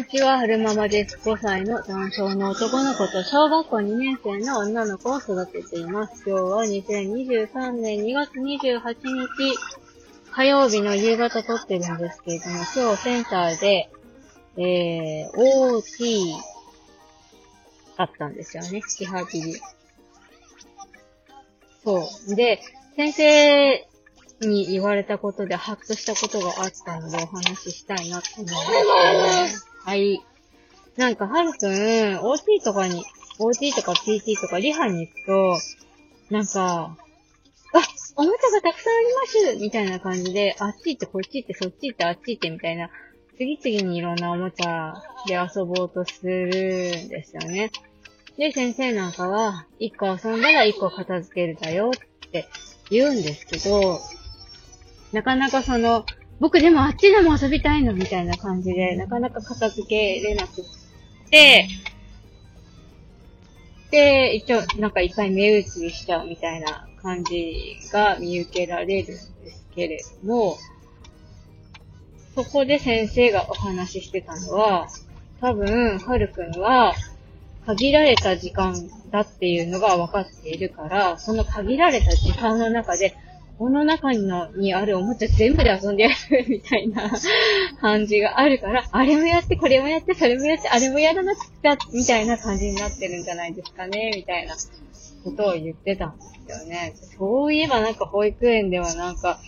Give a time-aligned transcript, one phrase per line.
[0.00, 1.18] んにちは、春ママです。
[1.28, 6.22] 5歳の男性の男の子と小学校2年生の女の子を育てています。
[6.26, 9.58] 今日は2023年2月28日、
[10.30, 13.90] 火曜日の夕方撮ってるんですけれども、今日センターで、
[14.56, 16.32] えー、OT
[17.98, 18.80] あったんですよね。
[19.00, 19.60] リハビリ。
[21.84, 22.34] そう。
[22.34, 22.62] で、
[22.96, 23.86] 先生
[24.40, 30.20] に言われたことでハッとしたことがあったのでお話ししたいなって思いますはい。
[30.96, 31.70] なんか、はるくん、
[32.20, 33.04] OT とかに、
[33.38, 35.58] OT とか PT とかリハに行くと、
[36.30, 36.96] なんか、
[37.72, 37.82] あ、
[38.16, 42.90] おもちゃがたくさんありますみたいな感じで、あっち行ってこっち行ってそっち行ってあっち行ってみたいな、
[43.38, 46.46] 次々にいろんなおもちゃで遊ぼうとする
[47.06, 47.70] んですよね。
[48.36, 52.48] で、先生なんかは、一個遊んだら一個片付けるだよって
[52.90, 54.00] 言うんですけど、
[55.12, 56.04] なかなかその、
[56.40, 60.62] 僕でもあっちでも遊びたいのみたいな感じで、なかなか片付けれなく
[61.30, 61.68] て、
[63.90, 70.56] で、一応、なんかいっぱい目移りしちゃうみたいな感じが見受けられるんですけれども、
[72.34, 74.88] そこで先生がお話ししてたのは、
[75.40, 76.94] 多分、はるくんは、
[77.66, 83.14] 限られた時間だっていうのが分かっているから、その限られた時間の中で
[83.60, 87.10] この中のにあるおもちゃ全部で遊んでやるみたいな
[87.78, 94.54] 感じがあるから、あれもやって、これもやって、それもやって、あれもやらなくちゃ、みたいな感じになってるんじゃないですかね、みたいな
[95.24, 96.94] ことを言ってたんですよね。
[97.18, 99.38] そういえばなんか保育園ではなんか、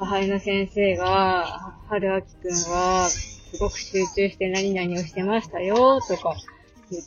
[0.00, 6.34] 母親の先生が、春秋くんは、すごく集中して何々をしてましたよ、とか
[6.90, 7.04] 言っ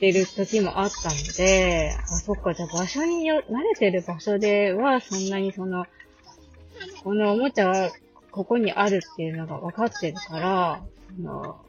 [0.00, 5.84] ってる時もあったので、あ、そっか、じゃあ場所によ、慣れてる場所ではそんなにその、
[7.04, 7.90] このおもちゃは
[8.30, 10.82] ここにあるっていうのが分かってるから、
[11.14, 11.60] その、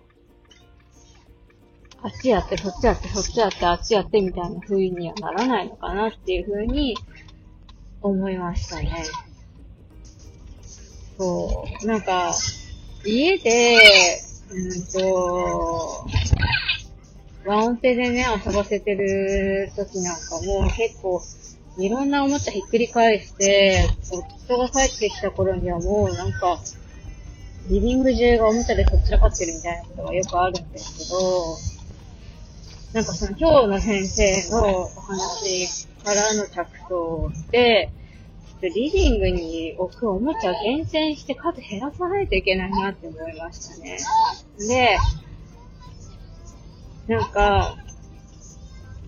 [2.03, 6.95] あっちやって、そっちやって、そっちやって、あっちやってみたいな風にはならないのかなっていう風に
[8.01, 9.03] 思いましたね。
[11.17, 11.85] そう。
[11.85, 12.33] なんか、
[13.05, 16.05] 家で、うんと、
[17.45, 21.21] ワンオペでね、遊ばせてる時なんかも結構、
[21.77, 23.89] いろんなおもちゃひっくり返して、
[24.47, 26.59] 夫が帰ってきた頃にはもうなんか、
[27.69, 31.57] リビング中がおもちゃでそっちらかってるみたいなことがよくあるんですけど、
[32.93, 37.91] なんかその今日の先生のお話からの着想で、
[38.61, 43.97] リビングに置くおもちゃ厳選して数減らさないといけないなって思いましたね。
[44.67, 44.97] で、
[47.07, 47.77] なんか、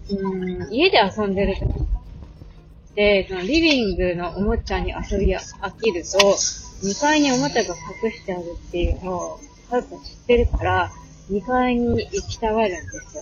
[0.09, 5.40] うん、家で遊んでる時って、そのリビングのおもちゃに遊び飽
[5.80, 9.40] きると、2階におもちゃが隠してあるっていうのを、
[9.70, 10.92] はるか知ってるから、
[11.31, 13.18] 2階に行きたがるんです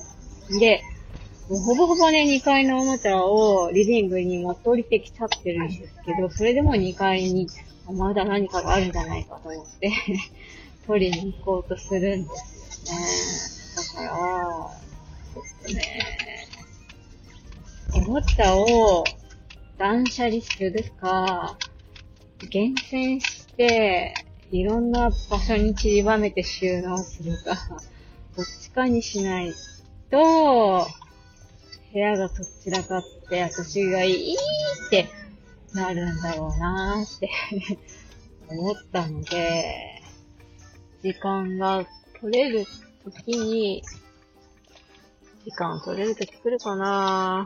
[0.54, 0.60] よ。
[0.60, 0.82] で、
[1.50, 7.48] もうほぼほぼね、2階のおもちゃをリビングに持って降りてきちゃってるんですけど、それでも2階に
[7.94, 9.92] まだ何かがあるんじゃないかと思って
[10.88, 12.51] 取りに行こうとするんです
[18.12, 19.06] おもちゃを
[19.78, 21.58] 断捨離するですか、
[22.50, 24.14] 厳選して、
[24.52, 27.56] いろんな場所に散りばめて収納するか、
[28.36, 29.54] どっちかにしない
[30.10, 30.86] と、
[31.94, 35.08] 部屋がそちらかって私がいいって
[35.74, 37.30] なるんだろうなーって
[38.54, 40.02] 思ったので、
[41.02, 41.86] 時間が
[42.20, 42.66] 取れる
[43.06, 43.82] 時に、
[45.46, 47.46] 時間取れる時来るかな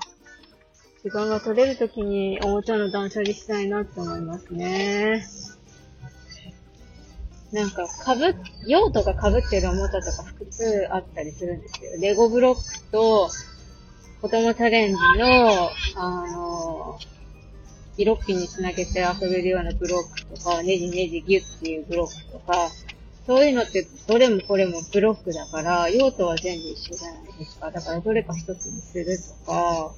[1.05, 5.23] 時間が取れる時におもちゃの断捨離したいなって思いますね。
[7.51, 8.33] なんか、かぶ、
[8.65, 11.91] 用途が被ってるおもちゃとか複数あったりするんですよ。
[12.01, 13.29] レゴブロックと、
[14.19, 16.97] 子供チャレンジの、あの、
[17.97, 22.71] 色ッピにつなげて遊べるようなブロックとか、ネジネジギュッっていうブロックとか、
[23.27, 27.69] そういうのって、どれもこれもブロックだから、用途は全部一緒じゃないですか。
[27.69, 29.93] だからどれか一つにするとか、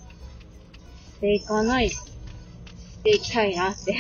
[1.18, 2.00] していかない、し
[3.04, 3.96] ていきたいなって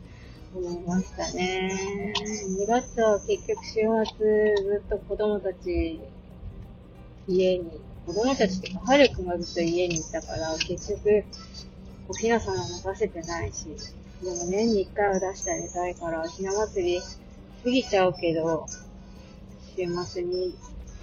[0.56, 2.14] 思いましたね。
[2.58, 3.72] 2月は結局週
[4.16, 6.00] 末ずっと子供たち
[7.28, 7.70] 家に、
[8.06, 11.24] 子供たちってか、はるくんがずっと家にいたから、結局、
[12.08, 13.66] おひなさま出せてないし、
[14.22, 17.00] でも年に一回は出してあげたいから、ひな祭り
[17.62, 18.64] 過ぎちゃうけど、
[19.76, 20.54] 週末に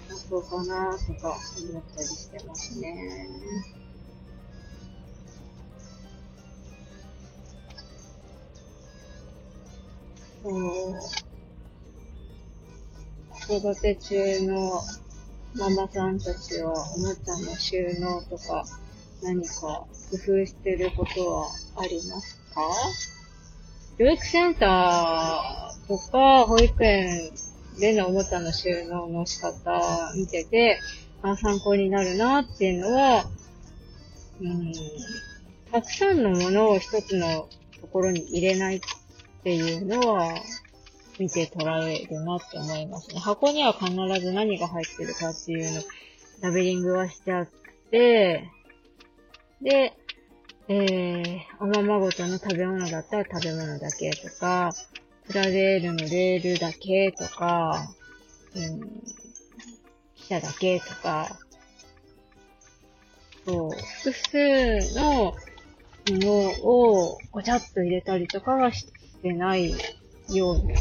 [0.09, 1.37] 出そうかなとか
[1.69, 3.80] 思ったりしてますね。
[10.43, 10.49] 子
[13.57, 14.81] 育て中の
[15.55, 18.65] ママさんたちはおもちゃの収納とか
[19.21, 19.85] 何か工
[20.15, 21.47] 夫してることは
[21.77, 22.61] ありますか？
[23.99, 27.29] 教育センターとか保育園
[27.79, 30.79] でのおもちゃの収納の仕方見てて、
[31.21, 33.25] 参考になるなっていうのは、
[34.41, 34.73] うん、
[35.71, 37.47] たくさんのものを一つの
[37.79, 38.81] ところに入れないっ
[39.41, 40.35] っていうのは、
[41.19, 43.19] 見て捉えるなって思いますね。
[43.19, 45.81] 箱には必ず何が入ってるかっていうの、
[46.41, 47.47] ラベリングはしちゃっ
[47.89, 48.49] て、
[49.61, 49.93] で、
[50.67, 54.71] えー、おままごとの食べ物だったら食べ物だけとか、
[55.25, 57.91] プラレールのレールだけとか、
[58.55, 58.79] うん、
[60.15, 61.39] 記者だけとか、
[63.45, 65.35] そう、複数のも
[66.09, 66.31] の
[66.63, 68.85] をごちゃっと入れたりとかはし
[69.21, 69.71] てない
[70.29, 70.73] ように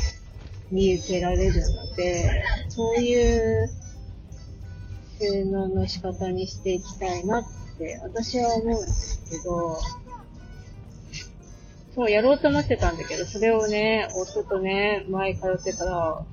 [0.71, 3.69] 見受けられるので、そういう
[5.21, 7.45] 収納の仕方にしていきたいなっ
[7.79, 9.79] て私は思うんですけど、
[11.95, 16.25] そうやろうと思ってたんだけど、それをね、夫とね、前通ってたら、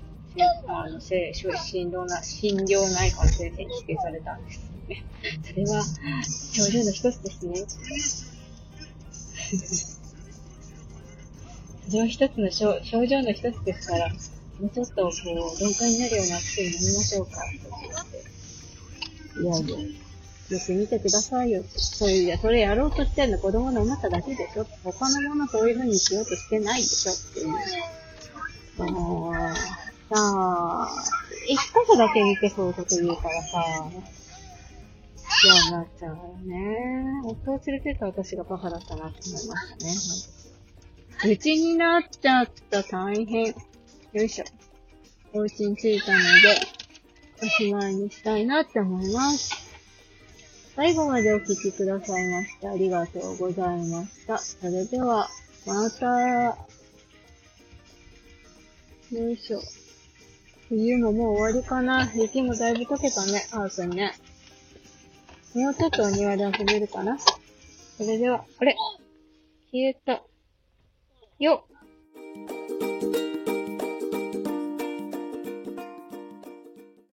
[0.67, 5.03] あの、せ心療な、心療内科の先生に否定されたんですよね。
[5.43, 5.83] それは、
[6.53, 7.65] 症状の一つですね。
[11.87, 14.15] それは一つの症症状の一つですから、も
[14.67, 17.69] うちょっとこう、鈍感になるような薬飲みましょうか、と
[19.43, 19.69] 言って。
[19.69, 20.07] いやいや。
[20.49, 21.63] よく見てくださいよ。
[21.75, 24.65] そういう、いや、それやろうとしてんの子供の思っただけでしょ。
[24.83, 27.49] 他のものそういう風にしようとしてないでしょっていう。
[28.79, 29.55] あ
[30.09, 30.87] さあ、
[31.47, 33.65] 一箇所だけ見てそういうこと言うからさ、
[35.43, 37.21] 嫌になっちゃうよね。
[37.25, 40.36] 夫を連れてった私がバカだったなって思いましたね。
[41.25, 43.47] うちになっちゃった大変。
[43.47, 44.45] よいしょ。
[45.33, 46.25] お家に着いたので、
[47.41, 49.67] おしまいにしたいなって思います。
[50.75, 54.37] 最後までお聴きくださいましてありがとうございました。
[54.37, 55.27] それでは、
[55.65, 56.07] また。
[59.11, 59.61] よいしょ。
[60.69, 62.11] 冬ももう終わりかな。
[62.13, 64.13] 雪もだいぶ溶けたね、ハウスにね。
[65.55, 67.17] もうちょっとお庭で遊べるかな。
[67.17, 68.75] それでは、あれ？
[69.71, 70.23] 消えた。
[71.39, 71.76] よっ